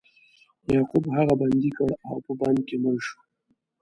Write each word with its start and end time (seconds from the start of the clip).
یعقوب 0.73 1.03
هغه 1.15 1.33
بندي 1.41 1.71
کړ 1.77 1.89
او 2.07 2.15
په 2.25 2.31
بند 2.39 2.59
کې 2.67 2.75
مړ 2.83 2.95
شو. 3.07 3.19